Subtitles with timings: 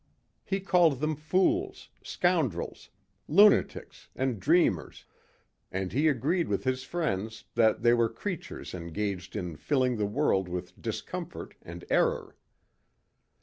[0.43, 2.89] He called them fools, scoundrels,
[3.27, 5.05] lunatics and dreamers
[5.71, 10.49] and he agreed with his friends that they were creatures engaged in filling the world
[10.49, 12.35] with discomfort and error.